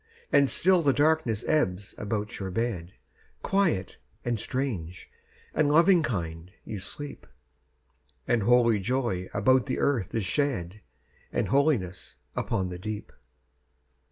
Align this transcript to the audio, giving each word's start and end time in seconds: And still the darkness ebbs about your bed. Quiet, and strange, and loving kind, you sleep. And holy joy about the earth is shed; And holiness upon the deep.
And 0.31 0.49
still 0.49 0.81
the 0.81 0.93
darkness 0.93 1.43
ebbs 1.47 1.93
about 1.95 2.39
your 2.39 2.49
bed. 2.49 2.93
Quiet, 3.43 3.97
and 4.25 4.39
strange, 4.39 5.07
and 5.53 5.69
loving 5.69 6.01
kind, 6.01 6.49
you 6.65 6.79
sleep. 6.79 7.27
And 8.27 8.41
holy 8.41 8.79
joy 8.79 9.29
about 9.31 9.67
the 9.67 9.77
earth 9.77 10.15
is 10.15 10.25
shed; 10.25 10.81
And 11.31 11.49
holiness 11.49 12.15
upon 12.35 12.69
the 12.69 12.79
deep. 12.79 13.13